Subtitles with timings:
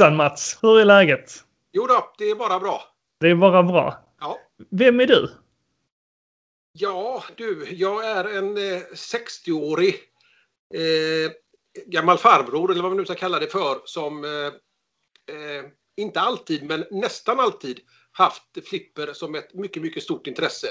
[0.00, 0.58] Hejsan Mats!
[0.62, 1.44] Hur är läget?
[1.72, 2.82] Jo då, det är bara bra.
[3.20, 3.98] Det är bara bra.
[4.20, 4.38] Ja.
[4.70, 5.30] Vem är du?
[6.72, 9.94] Ja, du, jag är en eh, 60-årig
[10.74, 11.32] eh,
[11.86, 14.30] gammal farbror, eller vad man nu ska kalla det för, som eh,
[15.36, 15.64] eh,
[15.96, 17.80] inte alltid, men nästan alltid
[18.12, 20.68] haft flipper som ett mycket, mycket stort intresse.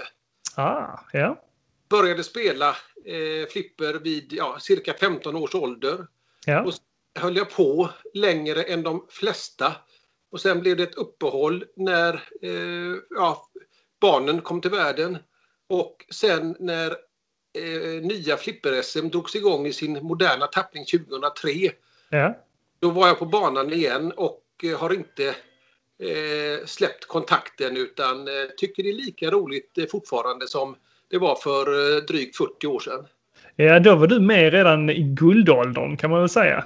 [0.55, 1.41] Ah, ja.
[1.89, 2.69] Började spela
[3.05, 6.07] eh, flipper vid ja, cirka 15 års ålder.
[6.45, 6.63] Ja.
[6.63, 6.73] Och
[7.15, 9.75] höll jag på längre än de flesta.
[10.31, 13.49] Och sen blev det ett uppehåll när eh, ja,
[14.01, 15.17] barnen kom till världen.
[15.67, 16.91] Och sen när
[17.57, 21.49] eh, nya flipper-SM drogs igång i sin moderna tappning 2003.
[22.09, 22.37] ja.
[22.81, 25.27] Då var jag på banan igen och eh, har inte
[26.03, 30.75] eh, släppt kontakten utan eh, tycker det är lika roligt eh, fortfarande som
[31.09, 33.07] det var för eh, drygt 40 år sedan.
[33.55, 36.65] Ja, då var du med redan i guldåldern kan man väl säga.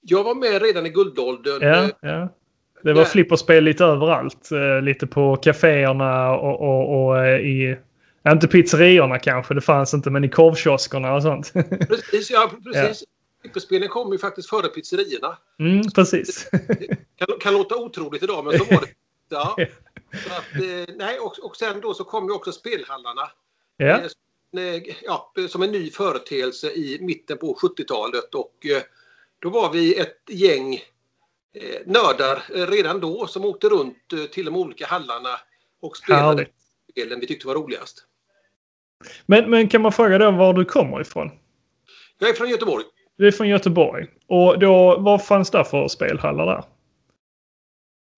[0.00, 1.62] Jag var med redan i guldåldern.
[1.62, 2.28] Ja, eh, ja.
[2.82, 4.52] Det var flipperspel lite överallt.
[4.52, 7.76] Eh, Lite på kaféerna och, och, och eh, i...
[8.22, 11.52] ja, Inte pizzeriorna kanske, det fanns inte, men i korvkioskerna och sånt.
[11.88, 13.04] Precis, ja, precis.
[13.42, 15.38] Flipperspelen kom ju faktiskt före pizzerierna.
[15.58, 16.50] Mm, precis.
[17.16, 18.86] Kan, kan låta otroligt idag, men så var det.
[19.32, 19.56] Ja.
[20.26, 20.44] Att,
[20.96, 23.30] nej, och, och sen då så kom ju också spelhallarna.
[23.76, 28.34] Ja, som, ja, som en ny företeelse i mitten på 70-talet.
[28.34, 28.66] Och
[29.40, 30.74] då var vi ett gäng
[31.54, 35.40] eh, nördar eh, redan då som åkte runt eh, till de olika hallarna
[35.80, 36.46] och spelade
[36.90, 38.04] spelen vi tyckte var roligast.
[39.26, 41.30] men, men kan man fråga då var du kommer ifrån?
[42.18, 42.84] Jag är från Göteborg.
[43.16, 44.06] Du är från Göteborg.
[44.26, 46.64] Och då, vad fanns det för spelhallar där?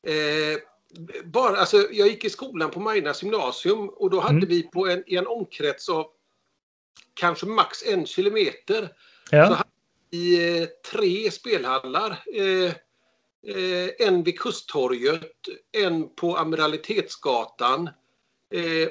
[0.06, 0.58] Eh,
[1.24, 4.48] bara, alltså, jag gick i skolan på Majornas gymnasium och då hade Mm.
[4.48, 6.06] vi på en, i en omkrets av
[7.14, 8.88] kanske max en kilometer
[9.30, 9.64] Så Ja, hade
[10.12, 12.10] vi eh, tre spelhallar.
[12.10, 12.72] Eh,
[13.56, 15.32] eh, en vid Kusttorget,
[15.72, 17.90] en på Amiralitetsgatan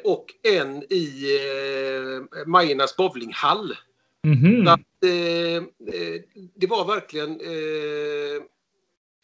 [0.04, 1.40] och en i
[2.46, 3.74] Majornas bowlinghall.
[4.24, 4.66] mhm.
[4.66, 4.80] Så att,
[6.56, 8.44] det var verkligen eh,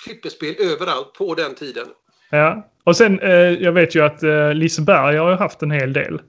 [0.03, 1.88] flipperspel överallt på den tiden.
[2.29, 2.69] ja.
[2.84, 3.19] Och sen,
[3.59, 4.22] jag vet ju att
[4.56, 6.22] Liseberg har ju haft en hel del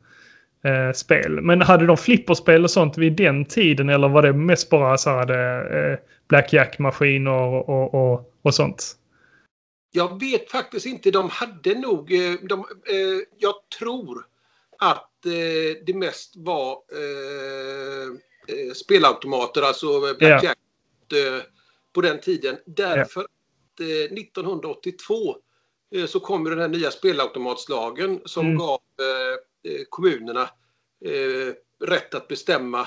[0.64, 1.40] eh, spel.
[1.40, 5.10] Men hade de flipperspel och sånt vid den tiden eller var det mest bara så
[5.10, 5.30] här
[5.90, 5.98] eh,
[6.28, 8.94] blackjack-maskiner och, och, och, och sånt?
[9.92, 12.66] Jag vet faktiskt inte, de hade nog, eh, de, eh,
[13.38, 14.24] jag tror
[14.78, 18.14] att eh, det mest var eh,
[18.74, 20.58] spelautomater, alltså blackjack
[21.12, 21.42] eh,
[21.92, 22.56] på den tiden.
[22.66, 23.86] Därför att eh,
[24.18, 25.36] 1982
[25.94, 28.58] eh, så kom den här nya spelautomatslagen som Mm.
[28.58, 28.78] gav
[29.88, 30.42] kommunerna
[31.04, 31.54] eh,
[31.86, 32.80] rätt att bestämma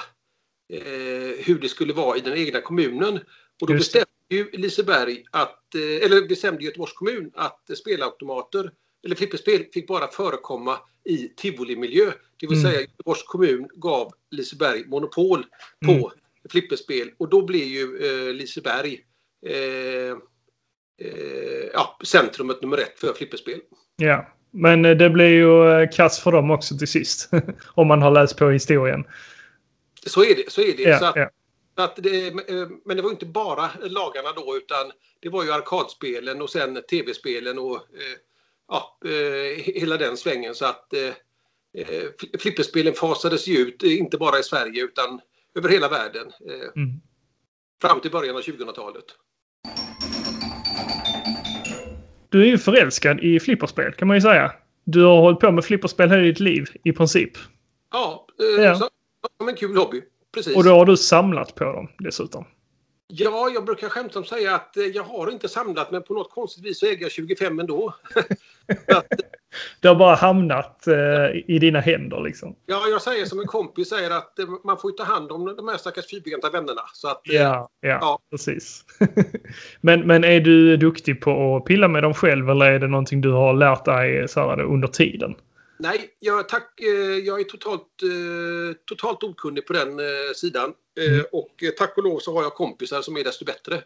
[0.74, 0.82] eh,
[1.46, 3.20] hur det skulle vara i den egna kommunen.
[3.62, 8.72] Och då bestämde ju Liseberg att, eh, eller bestämde Göteborgs kommun att eh, spelautomater
[9.04, 12.12] eller flipperspel fick bara förekomma i tivolimiljö.
[12.40, 12.72] Det vill Mm.
[12.72, 15.46] säga Göteborgs kommun gav Liseberg monopol
[15.86, 16.10] på Mm.
[16.50, 19.06] flipperspel och då blev ju eh, Liseberg
[19.46, 20.12] eh,
[21.02, 23.62] eh, ja, centrumet nummer ett för flipperspel.
[23.96, 24.28] Ja.
[24.52, 27.30] Men eh, det blir ju eh, kass för dem också till sist.
[27.74, 29.04] Om man har läst på historien.
[30.06, 30.52] Så är det.
[30.52, 30.84] Så är det.
[30.84, 31.30] så Ja, att, ja.
[31.76, 36.42] att det eh, men det var inte bara lagarna då utan det var ju arkadspelen
[36.42, 37.80] och sen tv-spelen och
[38.68, 38.98] ja,
[39.58, 40.56] hela den svängen.
[40.56, 40.94] Så att
[41.76, 45.22] fl- flipperspelen fasades ju ut, inte bara i Sverige utan
[45.56, 46.32] över hela världen.
[46.76, 46.90] Mm.
[47.82, 49.06] fram till början av 2000-talet.
[52.32, 54.52] Du är ju förälskad i flipperspel kan man ju säga.
[54.84, 57.32] Du har hållit på med flipperspel hela ditt liv i princip.
[57.92, 58.90] Ja, eh, Ja.
[59.38, 60.02] Som en kul hobby.
[60.34, 60.56] Precis.
[60.56, 62.46] Och då har du samlat på dem dessutom.
[63.08, 66.66] Ja, jag brukar skämtsamt säga att eh, jag har inte samlat men på något konstigt
[66.66, 67.96] vis så äger jag 25 ändå.
[68.88, 69.06] Att,
[69.80, 70.96] Det har bara hamnat eh,
[71.48, 72.56] i dina händer liksom.
[72.66, 75.56] ja, jag säger som en kompis säger att eh, man får ju ta hand om
[75.56, 76.82] de här stackars fyrбenta vännerna.
[76.94, 78.20] Så att, eh, Ja, ja, Ja.
[78.32, 78.86] precis.
[79.82, 83.22] men, men är du duktig på att pilla med dem själv eller är det någonting
[83.22, 85.36] du har lärt dig så här, under tiden?
[85.80, 90.06] Nej, jag, tack, eh, jag är totalt, eh, totalt okunnig på den eh,
[90.36, 90.74] sidan.
[91.10, 91.26] Mm.
[91.32, 93.82] Och tack och lov så har jag kompisar som är desto bättre.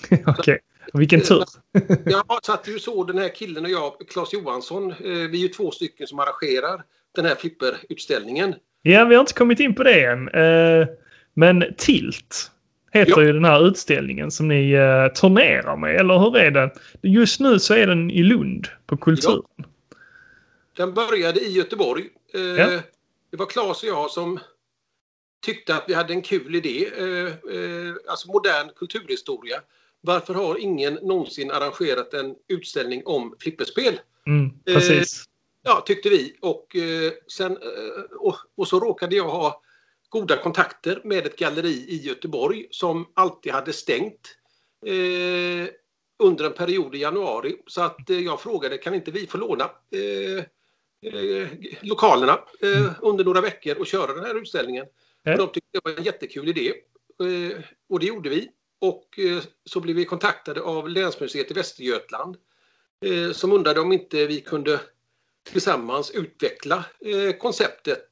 [0.26, 0.58] Okej,
[0.92, 1.44] vilken tur.
[2.04, 5.42] Ja, så att du såg den här killen och jag, Claes Johansson, eh, vi är
[5.42, 6.82] ju två stycken som arrangerar
[7.14, 8.54] den här flipperutställningen.
[8.82, 10.28] Ja, vi har inte kommit in på det än.
[10.28, 10.86] Eh,
[11.34, 12.50] men Tilt
[12.92, 13.22] heter Ja.
[13.22, 16.70] ju den här utställningen som ni eh, turnerar med, eller hur är det?
[17.02, 19.42] Just nu så är den i Lund på Kulturen.
[20.76, 22.04] Den började i Göteborg.
[22.32, 22.80] Ja.
[23.30, 24.38] Det var Claes och jag som
[25.46, 26.86] tyckte att vi hade en kul idé.
[28.08, 29.56] Alltså modern kulturhistoria.
[30.06, 34.00] Varför har ingen någonsin arrangerat en utställning om flipperspel?
[34.26, 35.20] Mm, precis.
[35.20, 35.24] Eh,
[35.62, 36.36] ja, tyckte vi.
[36.40, 39.62] Och, eh, sen, eh, och, och, så råkade jag ha
[40.08, 44.36] goda kontakter med ett galleri i Göteborg som alltid hade stängt
[44.86, 45.68] eh,
[46.18, 47.56] under en period i januari.
[47.66, 50.44] Så att eh, jag frågade, kan inte vi få låna eh,
[51.12, 51.48] eh,
[51.80, 52.90] lokalerna mm.
[53.00, 54.86] under några veckor och köra den här utställningen?
[55.24, 56.72] Och de tyckte det var en jättekul idé.
[57.88, 58.48] och det gjorde vi.
[58.78, 59.18] Och
[59.64, 62.36] så blev vi kontaktade av Länsmuseet i Västergötland
[63.32, 64.80] som undrade om inte vi kunde
[65.52, 66.84] tillsammans utveckla
[67.38, 68.08] konceptet.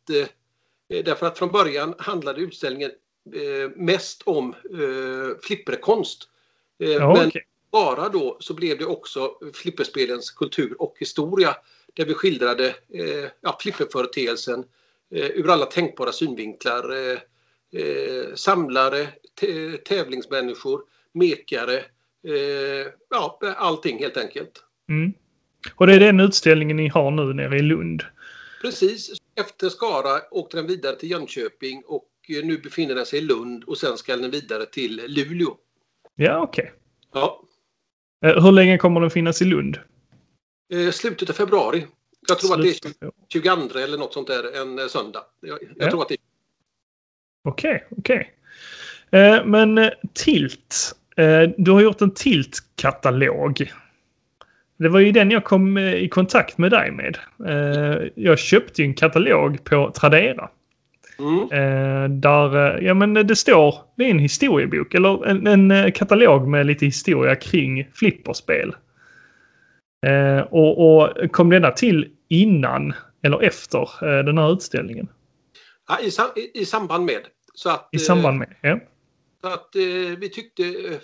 [0.88, 2.90] därför att från början handlade utställningen
[3.74, 4.54] mest om
[5.42, 6.28] flipperkonst.
[6.76, 7.42] Ja, men okay
[7.74, 11.56] bara då så blev det också flipperspelens kultur och historia
[11.94, 14.64] där vi skildrade eh, ja, flipperföreteelsen
[15.14, 16.92] eh, ur alla tänkbara synvinklar.
[17.74, 19.08] Eh, samlare,
[19.84, 20.80] tävlingsmänniskor,
[21.12, 21.76] mekare,
[22.28, 24.64] eh, ja allting helt enkelt.
[24.88, 25.12] Mm.
[25.74, 28.02] Och det är den utställningen ni har nu nere i Lund?
[28.62, 29.10] Precis.
[29.40, 33.64] Efter Skara åkte den vidare till Jönköping och eh, nu befinner den sig i Lund
[33.64, 35.56] och sen ska den vidare till Luleå.
[36.14, 36.64] Ja, okej.
[36.64, 36.74] Okay.
[37.12, 37.40] Ja.
[38.24, 39.78] Eh, hur länge kommer den finnas i Lund?
[40.72, 41.86] Eh, slutet av februari.
[42.28, 42.86] Jag tror Slutet.
[42.86, 43.06] att det
[43.38, 45.24] är 22 eller något sånt där, en eh, söndag.
[45.40, 45.90] Jag, jag ja.
[45.90, 46.33] tror att det är...
[47.44, 48.30] Okej, okay, okej.
[49.10, 49.44] Okay.
[49.44, 50.96] Men Tilt.
[51.56, 53.72] Du har gjort en Tilt-katalog.
[54.78, 57.18] Det var ju den jag kom i kontakt med dig med.
[58.14, 60.48] Jag köpte en katalog på Tradera.
[61.18, 61.42] Mm.
[61.42, 65.90] Eh, där, eh, ja men det står, det är en historiebok eller en, en eh,
[65.90, 68.74] katalog med lite historia kring flipperspel.
[70.50, 72.92] och, och kom denna till innan
[73.22, 73.88] eller efter
[74.22, 75.08] den här utställningen?
[75.88, 77.26] Ja, i, sam i, samband med.
[77.54, 78.80] Så att, I samband med, ja.
[79.40, 79.70] Så att
[80.18, 81.00] vi tyckte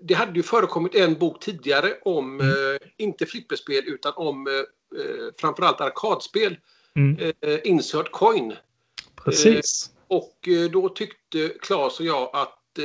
[0.00, 2.78] det hade ju förekommit en bok tidigare om, mm.
[2.96, 4.64] inte flipperspel utan om
[5.40, 6.56] framförallt arkadspel
[6.96, 7.32] mm.
[7.40, 8.54] eh, insert coin.
[9.24, 9.90] Precis.
[9.90, 12.84] Eh, och eh, då tyckte Claes och jag att eh,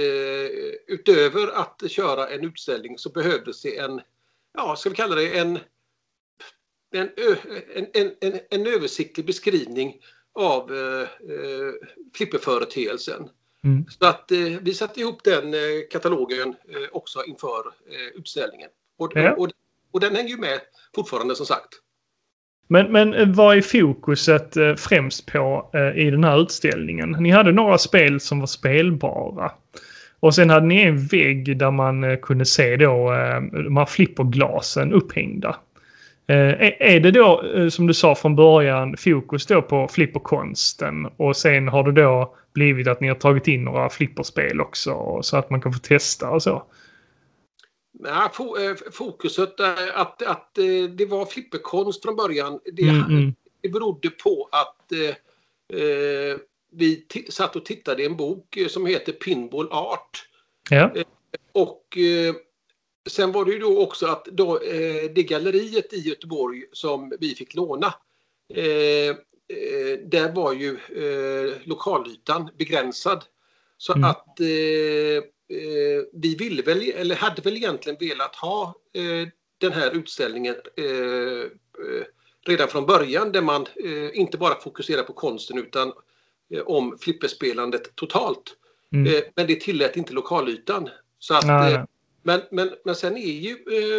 [0.87, 4.01] utöver att köra en utställning så behövdes det en,
[4.53, 5.59] ja ska vi kalla det en,
[6.91, 7.09] en,
[7.93, 10.01] en, en, en översiktlig beskrivning
[10.35, 11.73] av eh, eh,
[12.15, 13.29] flipperföreteelsen.
[13.63, 13.85] Mm.
[13.89, 15.59] Så att eh, vi satte ihop den eh,
[15.91, 18.69] katalogen eh, också inför eh, utställningen.
[18.97, 19.33] Och, ja.
[19.33, 19.49] och,
[19.91, 20.59] och, den hänger ju med
[20.95, 21.69] fortfarande som sagt.
[22.67, 27.11] Men, men eh, vad är fokuset främst på i den här utställningen?
[27.19, 29.51] Ni hade några spel som var spelbara.
[30.19, 33.11] Och sen hade ni en vägg där man kunde se då
[33.51, 35.55] de här flipperglasen upphängda.
[36.29, 41.83] Är det då, som du sa från början, fokus då på flipperkonsten och sen har
[41.83, 45.73] det då blivit att ni har tagit in några flipperspel också så att man kan
[45.73, 46.63] få testa och så?
[47.99, 49.59] Nej, eh, fokuset
[49.93, 52.59] att, att eh, det var flipperkonst från början.
[52.73, 53.33] Det, mm, mm.
[53.61, 56.37] det berodde på att eh, eh
[56.71, 60.27] vi satt och tittade i en bok som heter Pinball Art.
[60.69, 60.91] Ja.
[61.51, 62.35] och eh,
[63.09, 67.35] sen var det ju då också att då, eh, det galleriet i Göteborg som vi
[67.35, 67.93] fick låna
[70.03, 70.77] där var ju
[71.63, 73.23] lokalytan begränsad.
[73.77, 74.09] Så mm.
[74.09, 74.39] att
[75.49, 79.27] eh, vi ville väl, eller hade väl egentligen velat ha eh,
[79.57, 82.03] den här utställningen eh, eh
[82.45, 85.93] redan från början där man eh, inte bara fokuserar på konsten utan
[86.53, 88.55] eh, om flipperspelandet totalt.
[88.93, 89.23] Mm.
[89.35, 90.89] men det tillät inte lokalytan.
[91.19, 91.45] Så att,
[92.23, 93.55] men, men, men sen är ju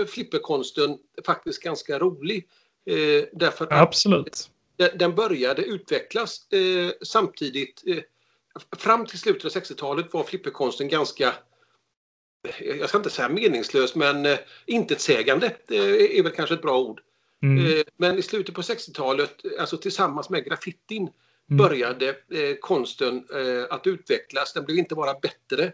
[0.06, 2.48] flipperkonsten faktiskt ganska rolig.
[3.32, 4.50] därför att Absolut.
[4.76, 6.46] Den, den började utvecklas
[7.02, 7.82] samtidigt
[8.76, 11.34] fram till slutet av 60-talet var flipperkonsten ganska
[12.58, 17.00] jag ska inte säga meningslös, men eh, intetsägande eh, är väl kanske ett bra ord.
[17.42, 17.66] Mm.
[17.66, 21.58] Eh, men i slutet på 60-talet, alltså tillsammans med graffitin, mm.
[21.58, 24.52] började eh, konsten eh, att utvecklas.
[24.52, 25.72] Den blev inte bara bättre,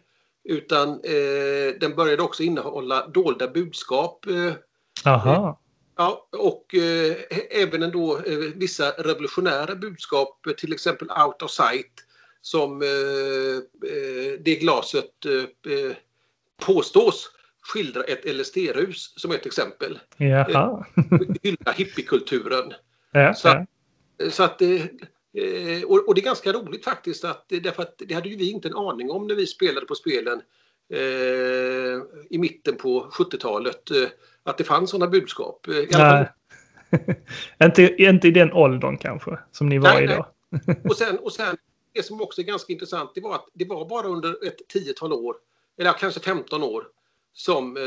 [0.48, 4.26] utan eh, den började också innehålla dolda budskap.
[5.04, 5.60] Aha.
[5.96, 6.74] Ja, och
[7.50, 8.20] även ändå
[8.54, 12.06] vissa revolutionära budskap, till exempel out of sight
[12.46, 12.88] som eh,
[13.90, 15.96] eh, det glaset eh,
[16.56, 19.98] påstås skildra ett LSD-rus som ett exempel.
[20.16, 20.86] Jaha.
[21.42, 22.72] Hylla hippiekulturen.
[23.12, 23.66] Ja, så att,
[24.16, 24.30] ja.
[24.30, 24.62] så att
[25.86, 28.76] och, det är ganska roligt faktiskt att därför att det hade ju vi inte en
[28.76, 30.42] aning om när vi spelade på spelen
[30.92, 34.08] eh, i mitten på 70-talet eh,
[34.42, 35.66] att det fanns sådana budskap.
[35.94, 36.26] Alla fall.
[37.66, 40.26] inte, inte i den åldern kanske som ni var nej, idag.
[40.84, 41.56] och, sen, och sen
[41.94, 45.12] det som också är ganska intressant det var att det var bara under ett tiotal
[45.12, 45.36] år
[45.78, 46.84] eller kanske 15 år,
[47.32, 47.82] som eh,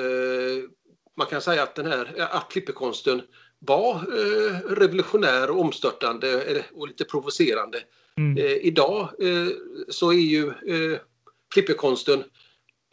[1.17, 3.21] man kan säga att den här att flipperkonsten
[3.59, 7.77] var eh, revolutionär och omstörtande och lite provocerande.
[8.17, 8.37] Mm.
[8.37, 9.47] Eh, idag eh,
[9.89, 10.99] så är ju eh,
[11.53, 12.19] flipperkonsten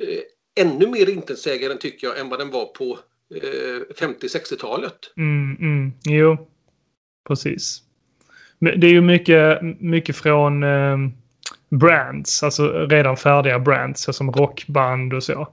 [0.03, 2.99] eh, ännu mer intetsägande tycker jag än vad den var på
[3.99, 4.99] 50-60-talet.
[5.17, 6.49] Mm, mm, jo,
[7.29, 7.83] precis.
[8.59, 10.97] Det är ju mycket, mycket från eh,
[11.69, 15.49] brands, alltså redan färdiga brands, som rockband och så.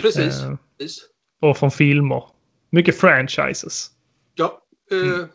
[0.00, 0.42] Precis.
[0.42, 1.04] Eh, precis.
[1.40, 2.24] Och från filmer.
[2.70, 3.90] Mycket franchises.
[4.34, 5.28] Ja, eh, mm.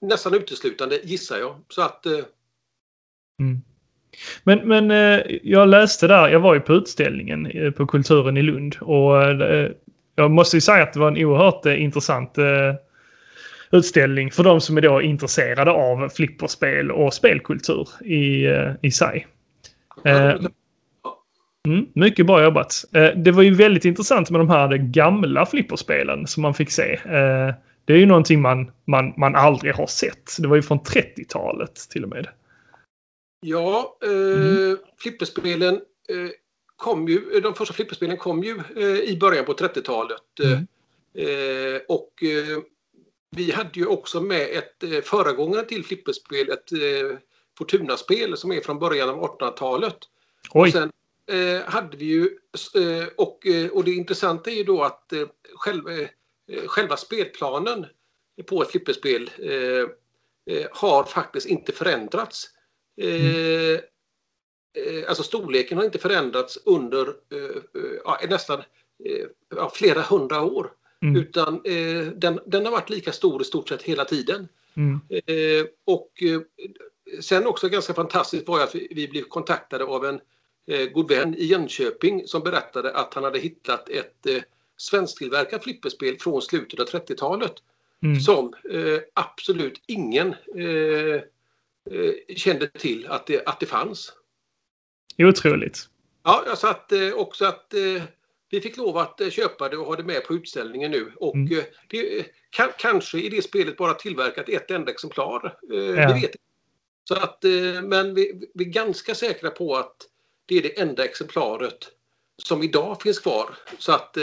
[0.00, 1.56] nästan uteslutande gissar jag.
[1.68, 2.06] Så att...
[2.06, 2.12] Eh...
[3.40, 3.62] Mm.
[4.44, 8.42] Men, men eh, jag läste där, jag var ju på utställningen eh, på Kulturen i
[8.42, 9.70] Lund och eh,
[10.14, 12.38] jag måste ju säga att det var en oerhört intressant
[13.70, 18.46] utställning för de som är då intresserade av flipperspel och spelkultur i,
[18.82, 19.26] i sig.
[21.68, 22.84] Mm, mycket bra jobbat.
[23.16, 26.98] det var ju väldigt intressant med de här gamla flipperspelen som man fick se.
[27.84, 30.36] Det är ju någonting man, man, man aldrig har sett.
[30.38, 32.28] Det var ju från 30-talet till och med.
[33.40, 34.78] Ja, eh, mm.
[34.98, 35.74] flipperspelen
[36.08, 36.30] eh,
[36.76, 40.22] kom ju, de första flipperspelen kom ju eh, i början på 30-talet.
[40.42, 40.66] Mm.
[41.14, 42.62] Eh, och eh,
[43.30, 47.18] vi hade ju också med ett eh, föregångare till flipperspel, ett eh,
[47.58, 49.96] Fortuna-spel som är från början av 1800-talet.
[50.50, 50.92] Och sen
[51.26, 52.38] eh, hade vi ju,
[53.16, 55.12] och, och det intressanta är ju då att
[55.54, 55.84] själv,
[56.66, 57.86] själva spelplanen
[58.46, 59.30] på ett flipperspel
[60.70, 62.50] har faktiskt inte förändrats.
[63.00, 63.80] Mm.
[64.78, 68.62] Eh, alltså storleken har inte förändrats under eh, eh nästan
[69.04, 70.72] eh, flera hundra år.
[71.02, 71.16] Mm.
[71.16, 74.48] Utan eh, den, den, har varit lika stor i stort sett hela tiden.
[74.74, 75.00] Mm.
[75.08, 76.10] Eh, och
[77.20, 80.20] sen också ganska fantastiskt var att vi, blev kontaktade av en
[80.92, 84.42] god vän i Jönköping som berättade att han hade hittat ett eh,
[84.82, 87.54] svensktillverkat flipperspel från slutet av 30-talet.
[88.02, 88.20] Mm.
[88.20, 88.54] Som
[89.14, 90.34] absolut ingen
[91.90, 94.12] Eh, kände till att det, att det fanns.
[95.18, 95.88] Otroligt.
[96.22, 98.02] Ja, jag satt eh, också att eh,
[98.50, 101.12] vi fick lov att köpa det och ha det med på utställningen nu.
[101.16, 101.62] Och mm.
[101.88, 105.58] det, kan, kanske i det spelet bara tillverkat ett enda exemplar.
[105.62, 105.76] Ja.
[105.76, 106.34] Det vet jag.
[107.04, 107.44] Så att,
[107.82, 109.96] men vi, vi, är ganska säkra på att
[110.46, 111.90] det är det enda exemplaret
[112.42, 113.54] som idag finns kvar.
[113.78, 114.16] Så att,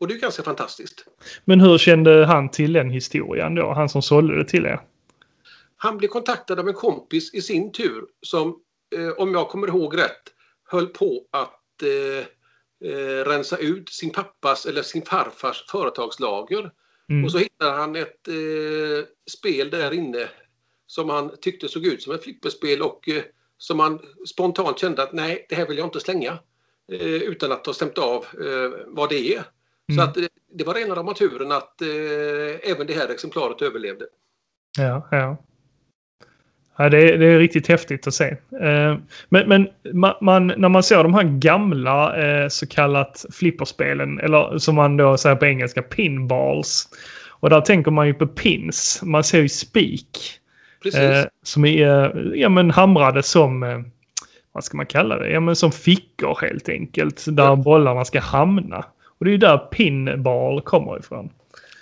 [0.00, 1.04] och det är ganska fantastiskt.
[1.44, 3.72] Men hur kände han till den historien då?
[3.72, 4.80] Han som sålde det till er?
[5.76, 8.56] Han blev kontaktad av en kompis i sin tur som,
[8.96, 10.22] eh, om jag kommer ihåg rätt,
[10.68, 12.26] höll på att eh,
[12.90, 16.70] eh, rensa ut sin pappas eller sin farfars företagslager.
[17.08, 17.24] Mm.
[17.24, 20.28] Och så hittade han ett eh, spel där inne
[20.86, 23.22] som han tyckte såg ut som ett flipperspel och eh,
[23.58, 26.38] som han spontant kände att nej, det här vill jag inte slänga.
[26.92, 28.26] Eh, utan att ha stämt av
[28.86, 29.44] vad det är.
[29.88, 29.98] Mm.
[29.98, 31.82] Så att det var rena rama turen att
[32.62, 34.04] även det här exemplaret överlevde.
[34.78, 35.36] Ja, ja.
[36.78, 38.36] Ja, det, är, det är riktigt häftigt att se.
[38.60, 38.96] Eh,
[39.28, 39.68] men, men
[40.20, 45.16] man, när man ser de här gamla eh, så kallat flipperspelen, eller som man då
[45.16, 46.88] säger på engelska, pinballs.
[47.28, 49.00] Och där tänker man ju på pins.
[49.02, 50.40] Man ser ju spik.
[50.94, 53.84] Eh, som är ja, men hamrade som,
[54.52, 57.24] vad ska man kalla det, ja, men som fickor helt enkelt.
[57.28, 57.56] Där ja.
[57.56, 58.84] bollarna ska hamna.
[59.18, 61.30] Och det är ju där pinball kommer ifrån.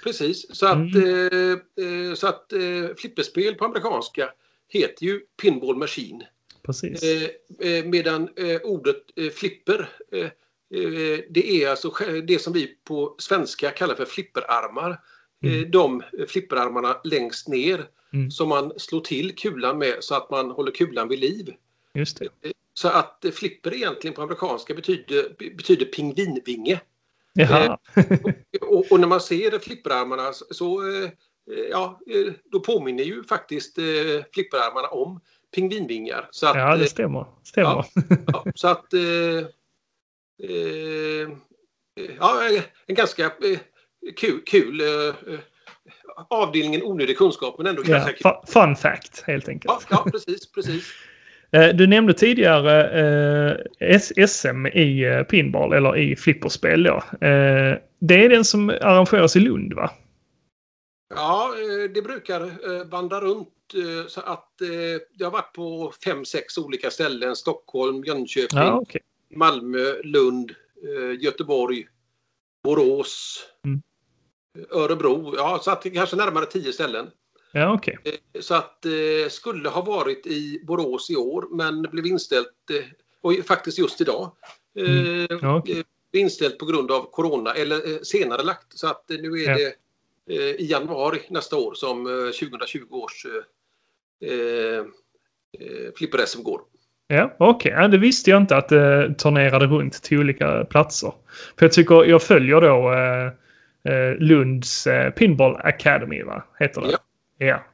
[0.04, 1.52] Precis, så att, mm.
[1.52, 4.30] eh, så att eh, flipperspel på amerikanska
[4.68, 6.22] heter ju Pinball Machine.
[6.62, 7.02] Precis.
[7.02, 11.92] Eh, eh, medan eh, ordet eh, flipper eh, eh, det är alltså
[12.26, 15.00] det som vi på svenska kallar för flipperarmar.
[15.42, 15.70] Mm.
[15.70, 18.30] De flipperarmarna längst ner mm.
[18.30, 21.54] som man slår till kulan med så att man håller kulan vid liv.
[21.94, 22.28] Just det.
[22.74, 26.80] Så att flipper egentligen på amerikanska betyder, betyder pingvinvinge.
[27.34, 27.78] Jaha.
[28.60, 30.82] och, och, och, när man ser flipperarmarna så
[31.50, 33.84] Eh, ja, eh, då påminner ju faktiskt eh,
[34.34, 35.20] flipperarmarna om
[35.54, 36.28] pingvinvingar.
[36.30, 37.26] Så att, ja, det stämmer.
[37.42, 37.70] stämmer.
[37.70, 37.86] Ja,
[38.26, 38.94] ja, så att...
[38.94, 39.00] Eh,
[40.42, 41.28] eh,
[42.18, 42.42] ja,
[42.86, 43.58] en ganska eh,
[44.16, 44.82] kul, kul
[46.30, 48.52] avdelningen onödig kunskap men ändå ja, ganska kul.
[48.52, 49.86] Fun fact helt enkelt.
[49.90, 50.92] Ja, ja precis, precis.
[51.74, 52.90] Du nämnde tidigare
[53.80, 56.82] eh, SM i pinball eller i flipperspel.
[56.82, 56.96] Då.
[57.26, 59.90] Eh, det är den som arrangeras i Lund va?
[61.14, 64.50] Ja, eh, det brukar eh, vandra runt eh, så att
[65.18, 67.36] det har varit på fem, sex olika ställen.
[67.36, 69.00] Stockholm, Jönköping, ja, okay.
[69.34, 70.52] Malmö, Lund,
[71.20, 71.86] Göteborg,
[72.64, 73.82] Borås, mm.
[74.70, 75.34] Örebro.
[75.36, 77.10] Ja, så att det kanske närmare tio ställen.
[77.56, 77.96] Ja, okay.
[78.40, 82.48] Så att det skulle ha varit i Borås i år men blev inställt
[83.20, 84.32] och faktiskt just idag.
[84.78, 85.26] Mm.
[85.42, 85.82] Ja, okay.
[86.12, 88.78] inställt på grund av corona eller senare lagt.
[88.78, 89.56] Så att nu är ja.
[89.56, 89.74] det
[90.60, 92.04] i januari nästa år som
[92.40, 93.26] 2020 års
[94.24, 94.84] eh,
[95.96, 96.60] flipper-SM går.
[97.06, 97.72] Ja, okej.
[97.72, 97.88] Okay.
[97.88, 101.12] Det visste jag inte att det turnerade runt till olika platser.
[101.58, 102.92] För jag tycker, jag följer då
[103.92, 106.44] eh, Lunds eh, Pinball Academy, va?
[106.58, 106.90] Heter det?
[106.90, 106.98] Ja.
[107.46, 107.64] Ja.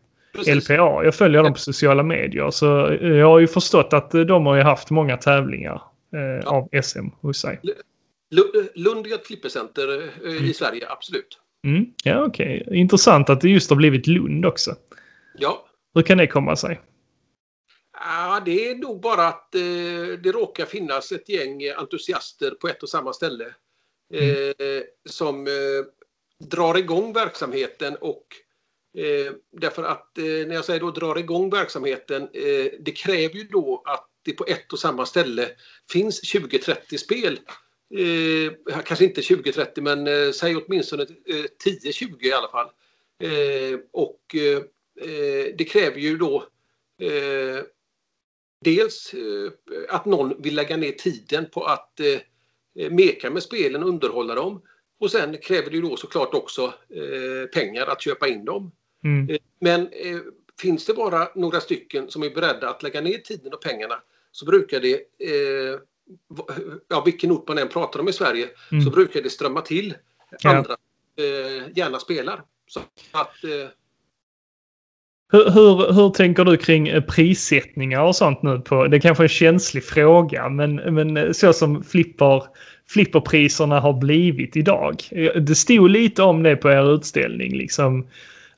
[0.54, 1.04] LPA.
[1.04, 2.50] Jag följer dem på sociala medier.
[2.50, 2.66] Så
[3.00, 5.82] jag har ju förstått att de har ju haft många tävlingar
[6.14, 6.50] eh, ja.
[6.50, 7.60] av SM hos sig.
[8.74, 10.44] Lund är ett flippercenter eh, mm.
[10.44, 11.38] i Sverige, absolut.
[11.64, 11.86] Mm.
[12.04, 12.62] Ja, okej.
[12.66, 12.78] Okay.
[12.78, 14.74] Intressant att det just har blivit Lund också.
[15.38, 15.66] Ja.
[15.94, 16.80] Hur kan det komma sig?
[17.92, 19.60] Ja, det är nog bara att eh,
[20.22, 23.44] det råkar finnas ett gäng entusiaster på ett och samma ställe.
[24.14, 24.30] Mm.
[24.48, 25.52] Eh, som eh,
[26.46, 28.26] drar igång verksamheten och
[28.98, 33.44] Eh, därför att eh, när jag säger då drar igång verksamheten, eh, det kräver ju
[33.44, 35.48] då att det på ett och samma ställe
[35.92, 37.40] finns 20-30 spel.
[37.94, 42.66] Eh, kanske inte 20-30 men eh, säg åtminstone eh, 10-20 i alla fall.
[43.22, 44.62] Eh, och eh,
[45.54, 46.46] det kräver ju då
[48.64, 49.14] dels
[49.88, 52.00] att någon vill lägga ner tiden på att
[52.90, 54.62] meka med spelen och underhålla dem.
[54.98, 56.74] Och sen kräver det ju då såklart också
[57.54, 58.72] pengar att köpa in dem.
[59.04, 59.30] Mm.
[59.30, 60.20] Eh, men eh,
[60.60, 63.94] finns det bara några stycken som är beredda att lägga ner tiden och pengarna
[64.32, 65.78] så brukar det, eh,
[66.88, 68.84] ja vilken ort man än pratar om i Sverige, mm.
[68.84, 69.94] så brukar det strömma till
[70.44, 70.76] andra
[71.14, 71.24] ja.
[71.24, 72.42] eh, gärna spelar.
[72.66, 73.68] Så att, eh,
[75.32, 78.58] hur, hur, hur, tänker du kring eh, prissättningar och sånt nu?
[78.58, 82.44] På, det kanske är en känslig fråga, men, men så som flipper,
[82.88, 85.02] flipperpriserna har blivit idag.
[85.40, 87.56] Det stod lite om det på er utställning.
[87.56, 88.08] Liksom,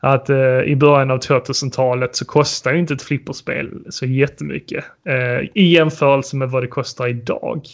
[0.04, 5.40] att eh, i början av 2000-talet så kostar ju inte ett flipperspel så jättemycket eh,
[5.54, 7.66] i jämförelse med vad det kostar idag.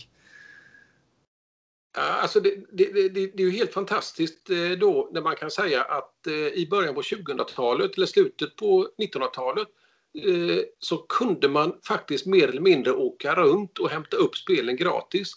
[1.99, 5.83] Alltså det, det, det, det, är ju helt fantastiskt eh, då när man kan säga
[5.83, 9.69] att eh, i början på 2000-talet eller slutet på 1900-talet
[10.25, 15.33] eh, så kunde man faktiskt mer eller mindre åka runt och hämta upp spelen gratis.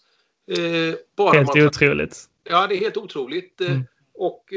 [1.16, 1.68] Bara helt man...
[1.68, 2.18] otroligt.
[2.44, 3.62] Ja, det är helt otroligt.
[3.62, 3.84] Mm.
[4.14, 4.54] Och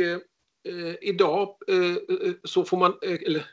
[0.64, 1.90] eh, idag eh,
[2.26, 3.46] eh så får man, eh, eller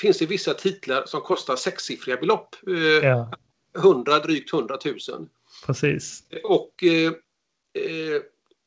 [0.00, 2.56] finns det vissa titlar som kostar sexsiffriga belopp.
[2.66, 3.32] Eh, ja.
[3.76, 5.28] 100, drygt 100 000.
[5.66, 6.22] Precis.
[6.44, 7.12] Och eh,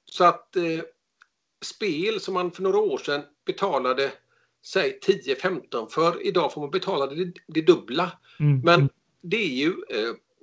[0.05, 0.55] så att
[1.65, 4.11] spel som man för några år sedan betalade
[4.65, 6.27] säg 10-15 för.
[6.27, 8.11] Idag får man betala det, det dubbla.
[8.39, 8.59] Mm.
[8.59, 8.89] Men mm.
[9.21, 9.73] det är ju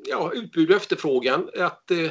[0.07, 1.51] ja, utbud och efterfrågan.
[1.59, 2.11] Att eh,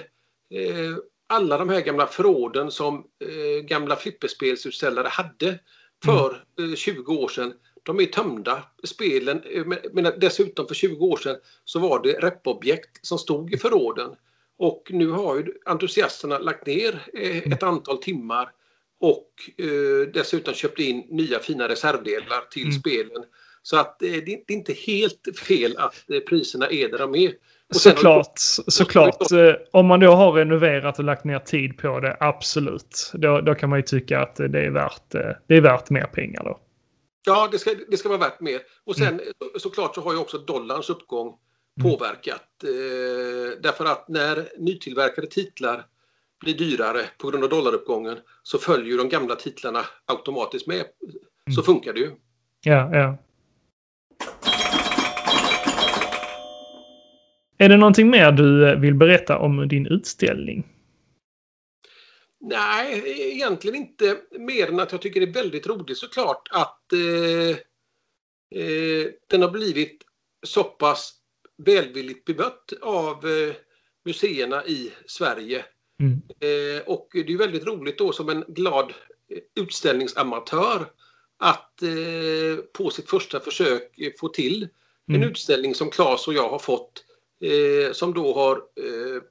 [1.33, 5.59] alla de här gamla förråden som eh, gamla flipperspelsutställare hade
[6.05, 6.71] för mm.
[6.71, 7.53] eh, 20 år sedan.
[7.83, 8.63] De är tömda.
[8.83, 13.57] Spelen, eh, men dessutom för 20 år sedan så var det repobjekt som stod i
[13.57, 14.15] förråden.
[14.57, 18.49] Och nu har ju entusiasterna lagt ner eh, ett antal timmar
[18.99, 22.79] och eh, dessutom köpt in nya fina reservdelar till mm.
[22.79, 23.23] spelen.
[23.61, 27.33] Så att eh, det är inte helt fel att eh, priserna är där de är.
[27.73, 28.33] Såklart,
[28.67, 29.31] såklart.
[29.31, 33.11] Eh, om man då har renoverat och lagt ner tid på det, absolut.
[33.13, 36.05] Då, då kan man ju tycka att det är värt, eh, det är värt mer
[36.05, 36.59] pengar då.
[37.25, 38.59] Ja, det ska, det ska vara värt mer.
[38.85, 39.19] Och sen mm.
[39.59, 41.91] såklart så har ju också dollarns uppgång mm.
[41.91, 42.63] påverkat.
[42.63, 45.85] Eh, därför att när nytillverkade titlar
[46.39, 50.85] blir dyrare på grund av dollaruppgången så följer de gamla titlarna automatiskt med.
[51.55, 51.63] Så mm.
[51.63, 52.11] funkar det ju.
[52.63, 53.17] Ja, ja.
[57.57, 60.67] Är det någonting mer du eh, vill berätta om din utställning?
[62.39, 67.57] Nej, egentligen inte mer än att jag tycker det är väldigt roligt såklart att eh,
[68.61, 70.03] eh, den har blivit
[70.45, 71.13] så pass
[71.57, 73.55] välvilligt bemött av eh,
[74.05, 75.65] museerna i Sverige.
[75.99, 76.21] Mm.
[76.39, 78.93] Eh, och det är väldigt roligt då som en glad
[79.55, 80.85] utställningsamatör
[81.37, 84.67] att eh, på sitt första försök få till
[85.07, 85.29] en mm.
[85.29, 87.02] utställning som Claes och jag har fått
[87.43, 89.21] eh, som då har eh,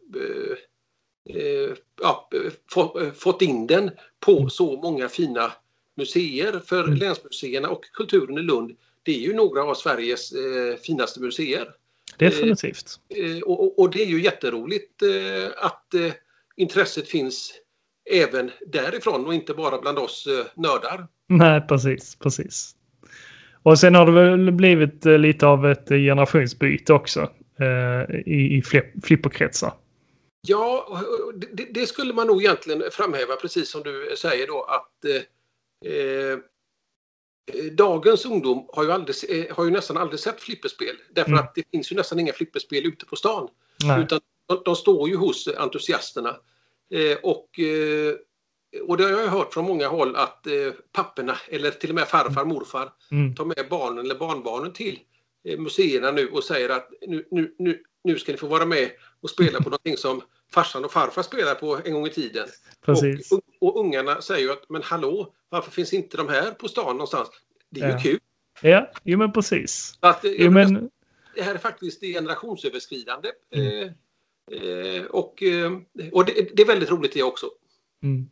[1.36, 2.30] eh, ja,
[2.72, 4.50] få, fått in den på mm.
[4.50, 5.52] så många fina
[5.96, 6.60] museer.
[6.66, 6.94] För mm.
[6.94, 8.72] länsmuseerna och kulturen i Lund,
[9.02, 11.68] det är ju några av Sveriges eh, finaste museer.
[12.18, 13.00] Definitivt.
[13.08, 15.02] Eh, och, och, det är ju jätteroligt
[15.56, 15.94] att
[16.56, 17.52] intresset finns
[18.10, 21.06] även därifrån och inte bara bland oss nördar.
[21.28, 22.76] Nej, precis, precis.
[23.62, 27.28] Och sen har det väl blivit lite av ett generationsbyte också
[28.26, 28.62] i, i
[29.02, 29.72] flipperkretsar.
[30.48, 31.00] Ja,
[31.34, 36.38] det, det, skulle man nog egentligen framhäva precis som du säger då att eh, eh
[37.72, 40.96] dagens ungdom har ju, aldrig, eh, har ju nästan aldrig sett flipperspel.
[41.10, 41.44] Därför mm.
[41.44, 43.48] att det finns ju nästan inga flipperspel ute på stan.
[43.84, 44.02] Nej.
[44.02, 46.36] Utan de, de, står ju hos entusiasterna.
[46.94, 48.14] Eh, och, eh,
[48.82, 52.08] och det har jag hört från många håll att eh, papperna eller till och med
[52.08, 53.34] farfar, morfar Mm.
[53.34, 55.11] tar med barnen eller barnbarnen till eh,
[55.58, 59.30] museerna nu och säger att nu, nu, nu, nu ska ni få vara med och
[59.30, 60.22] spela på någonting som
[60.54, 62.48] farsan och farfar spelade på en gång i tiden.
[62.86, 63.32] Precis.
[63.32, 66.86] Och, och ungarna säger ju att men hallå, varför finns inte de här på stan
[66.96, 67.28] någonstans?
[67.70, 68.00] Det är ju Ja.
[68.02, 68.18] kul.
[68.62, 69.98] Ja, jo men precis.
[70.00, 70.90] Att, eh, Jo, men,
[71.34, 73.28] Det här är faktiskt generationsöverskridande.
[73.54, 73.88] Mm.
[74.52, 74.62] Eh,
[74.96, 75.72] eh, och eh,
[76.12, 77.46] och det, det är väldigt roligt det också.
[78.02, 78.28] mm.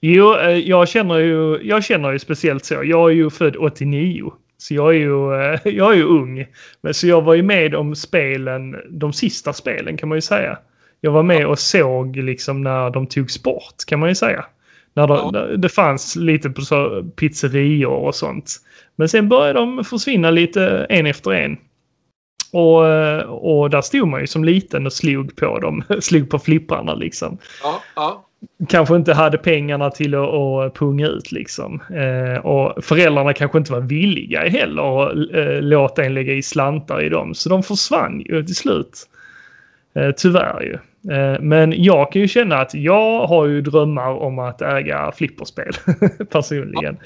[0.00, 2.74] Jo, eh, jag känner ju, jag känner ju speciellt så.
[2.84, 4.32] Jag är ju född 89.
[4.58, 6.46] Så jag är ju, eh, jag är ju ung.
[6.80, 10.58] Men så jag var ju med om spelen, de sista spelen kan man ju säga.
[11.00, 14.44] Jag var med och såg liksom när de togs bort kan man ju säga.
[14.94, 15.56] När de, Ja.
[15.56, 18.50] det fanns lite på så pizzerior och sånt.
[18.96, 21.56] Men sen började de försvinna lite en efter en.
[22.52, 26.38] Och, eh, och där stod man ju som liten och slog på dem, slog på
[26.38, 28.26] flipprarna liksom Ja, ja,
[28.68, 31.82] kanske inte hade pengarna till att, att punga ut liksom.
[31.90, 37.02] Eh, och föräldrarna kanske inte var villiga heller att eh, låta en lägga i slantar
[37.02, 37.34] i dem.
[37.34, 39.08] Så de försvann ju till slut.
[39.94, 40.78] Eh, tyvärr ju.
[41.14, 45.72] Eh, men jag kan ju känna att jag har ju drömmar om att äga flipperspel
[46.32, 46.96] personligen.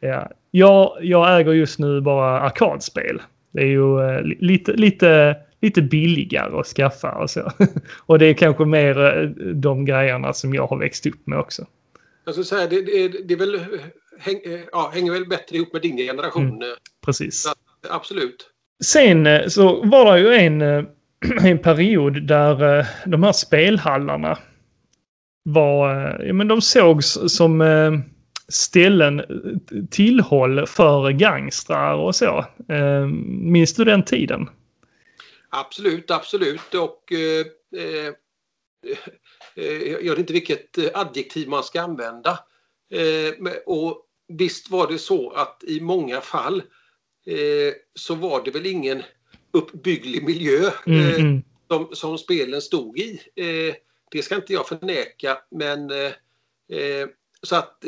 [0.00, 0.28] Ja.
[0.50, 3.22] Jag, jag äger just nu bara arkadspel.
[3.52, 7.52] Det är ju eh, lite, lite, lite billigare att skaffa och så.
[8.06, 11.66] och det är kanske mer eh, de grejerna som jag har växt upp med också.
[12.24, 13.60] jag skulle säga det, det, det är väl,
[14.18, 16.48] häng, eh, ja, hänger väl bättre ihop med din generation.
[16.48, 16.62] Mm.
[16.62, 16.68] eh,
[17.04, 17.44] Precis.
[17.46, 17.54] Ja.
[17.90, 18.50] Absolut.
[18.84, 20.60] Sen så var det ju en,
[21.42, 24.38] en period där de här spelhallarna
[25.42, 25.88] var,
[26.24, 27.62] ja men de sågs som
[28.48, 29.22] ställen,
[29.90, 32.44] tillhåll för gangstrar och så.
[33.26, 34.48] Minns du den tiden?
[35.50, 36.74] Absolut, absolut.
[36.74, 37.46] Och eh,
[37.82, 38.14] eh,
[39.54, 42.38] eh, jag vet inte vilket adjektiv man ska använda.
[42.90, 46.62] Eh, och visst var det så att i många fall
[47.94, 49.02] så var det väl ingen
[49.52, 53.20] uppbygglig miljö Mm, mm, som, som spelen stod i.
[54.10, 55.90] Det ska inte jag förneka, men
[57.42, 57.84] så att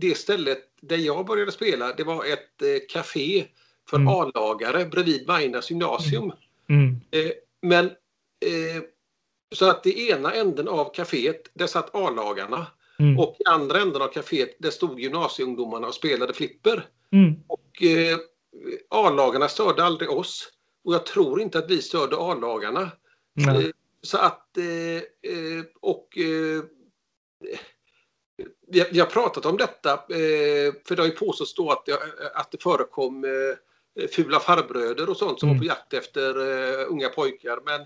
[0.00, 3.46] det stället där jag började spela, det var ett eh, café
[3.90, 4.08] för Mm.
[4.08, 6.32] A-lagare bredvid Majornas gymnasium.
[6.68, 8.82] Mm, Eh, men eh,
[9.54, 12.66] så att i ena änden av kaféet, där satt A-lagarna
[12.98, 16.88] mm, och i andra änden av kaféet, där stod gymnasieungdomarna och spelade flipper.
[17.12, 17.34] mm.
[17.46, 18.18] Och eh,
[18.90, 20.52] A-lagarna störde aldrig oss.
[20.84, 22.90] Och jag tror inte att vi störde A-lagarna.
[23.40, 23.70] Eh,
[24.02, 24.58] Så att,
[25.80, 26.08] och
[28.66, 30.04] vi, har, pratat om detta,
[30.84, 31.98] för det har ju påståtts då att det,
[32.34, 33.24] att det förekom
[34.12, 35.58] fula farbröder och sånt som Mm.
[35.58, 36.36] var på jakt efter
[36.80, 37.58] eh, unga pojkar.
[37.64, 37.80] Men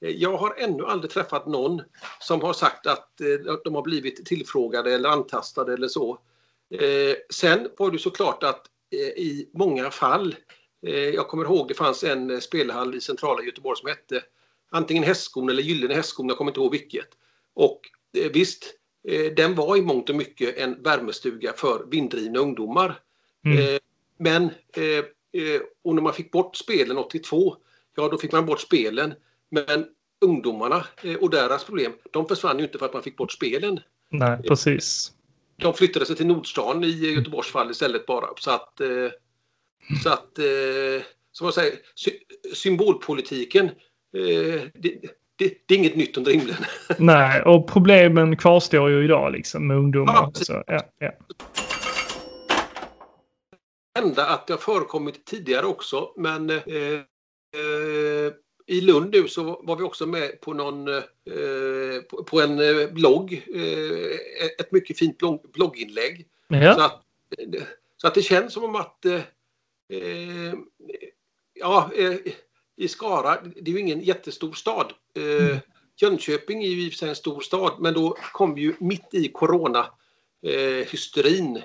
[0.00, 1.82] eh, jag har ännu aldrig träffat någon
[2.20, 6.18] som har sagt att eh, de har blivit tillfrågade eller antastade eller så.
[6.74, 10.36] Eh, sen var det såklart att eh, i många fall,
[10.86, 14.22] eh, jag kommer ihåg det fanns en eh, spelhall i centrala Göteborg som hette
[14.70, 17.08] antingen Hästskon eller Gyllene Hästskon, jag kommer inte ihåg vilket.
[17.54, 17.80] Och
[18.18, 18.74] eh, visst,
[19.08, 23.00] eh, den var i mångt och mycket en värmestuga för vinddrivna ungdomar.
[23.44, 23.58] Mm.
[23.58, 23.80] Eh,
[24.18, 25.04] men, eh, eh,
[25.84, 27.56] och när man fick bort spelen 82,
[27.96, 29.14] ja då fick man bort spelen.
[29.50, 29.86] Men
[30.24, 33.80] ungdomarna eh, och deras problem, de försvann ju inte för att man fick bort spelen.
[34.10, 35.12] Nej, precis.
[35.56, 38.26] De flyttade sig till Nordstan i Göteborgs fall istället bara.
[38.38, 38.88] Så att, eh,
[40.02, 42.18] så att eh, som man säger, sy-
[42.54, 43.64] symbolpolitiken,
[44.16, 45.00] eh, det,
[45.36, 46.56] det, det är inget nytt under himlen.
[46.98, 50.14] Nej, och problemen kvarstår ju idag liksom med ungdomar.
[50.14, 50.46] Ja, precis.
[50.46, 51.10] så, ja, ja.
[53.94, 56.60] Hända att det har förekommit tidigare också, men eh,
[57.56, 58.32] eh,
[58.66, 61.02] i Lund nu så var vi också med på någon eh,
[62.10, 64.16] på, på en eh, blogg, eh,
[64.60, 66.28] ett mycket fint blogg, blogginlägg.
[66.48, 66.84] Så, ja.
[66.84, 67.02] att,
[67.38, 67.62] eh,
[67.96, 69.06] så att det känns som om att
[71.54, 71.90] ja,
[72.76, 74.92] i Skara, det är ju ingen jättestor stad.
[75.16, 75.56] Mm.
[75.96, 78.74] Jönköping är ju i och för sig en stor stad, men då kom vi ju
[78.78, 79.86] mitt i corona
[80.46, 81.62] eh, hysterin.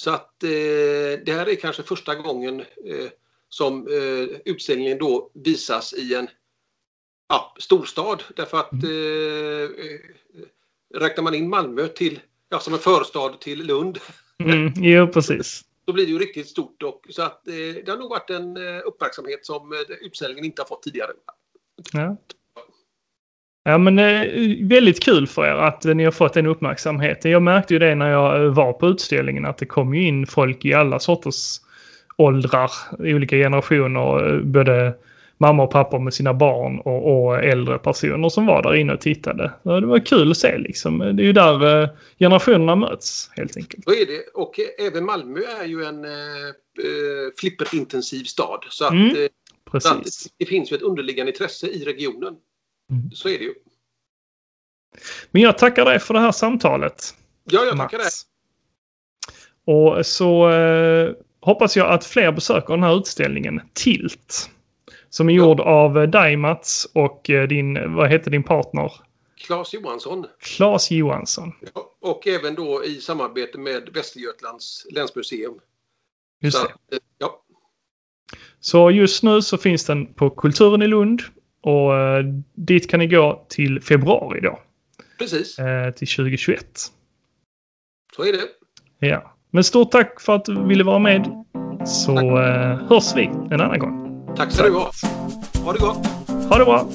[0.00, 3.10] Så att eh, det här är kanske första gången eh,
[3.48, 6.28] som eh, utställningen då visas i en
[7.28, 8.22] ja, storstad.
[8.36, 10.00] Därför att eh, eh,
[10.94, 13.98] räknar man in Malmö till, ja, som en förstad till Lund
[14.44, 15.64] Mm, jo, precis.
[15.84, 16.82] då blir det ju riktigt stort.
[16.82, 20.66] Och, så att, eh, det har nog varit en eh, uppmärksamhet som utställningen inte har
[20.66, 21.12] fått tidigare.
[21.92, 22.16] Ja.
[23.64, 24.26] Ja, men eh,
[24.62, 27.30] väldigt kul för er att eh, ni har fått den uppmärksamheten.
[27.30, 30.26] Jag märkte ju det när jag eh, var på utställningen att det kom ju in
[30.26, 31.56] folk i alla sorters
[32.16, 34.94] åldrar, olika generationer, både
[35.38, 39.00] mamma och pappa med sina barn och, och, äldre personer som var där inne och
[39.00, 39.52] tittade.
[39.62, 40.98] Det var kul att se liksom.
[40.98, 43.84] Det är ju där generationerna möts helt enkelt.
[43.84, 44.30] Så är det.
[44.34, 46.10] Och även Malmö är ju en eh
[47.36, 48.64] flipperintensiv stad.
[48.68, 49.28] Så att, mm,
[49.70, 49.90] precis.
[49.90, 52.36] Så att det finns ju ett underliggande intresse i regionen.
[52.90, 53.10] Mm.
[53.12, 53.54] Så är det ju.
[55.30, 57.14] Men jag tackar dig för det här samtalet.
[57.44, 58.10] Ja, jag tackar dig.
[59.64, 64.50] Och så eh, hoppas jag att fler besöker den här utställningen Tilt.
[65.08, 65.64] Som är gjord ja.
[65.64, 68.92] av eh, dig Mats och eh, din, vad heter din partner?
[69.36, 70.26] Claes Johansson.
[70.40, 71.52] Claes Johansson.
[71.74, 75.54] Ja, och även då i samarbete med Västergötlands länsmuseum.
[76.40, 76.96] Just så, det.
[76.96, 77.42] Eh, ja.
[78.60, 81.22] Så just nu så finns den på Kulturen i Lund
[81.62, 84.58] och eh, dit kan ni gå till februari då.
[85.18, 85.58] Precis.
[85.58, 86.66] Eh, till 2021.
[88.16, 89.06] Så är det.
[89.08, 89.34] Ja.
[89.50, 91.44] Men stort tack för att du ville vara med.
[91.86, 94.26] Så eh, hörs vi en annan gång.
[94.36, 94.90] Tack ska du ha.
[95.64, 96.06] Ha det gott.
[96.48, 96.88] Ha det bra.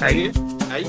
[0.00, 0.32] Hej.
[0.70, 0.86] Hej.